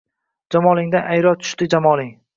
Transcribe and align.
Jamolingdan 0.55 1.05
ayro 1.17 1.35
tushdi 1.45 1.69
Jamoling 1.75 2.15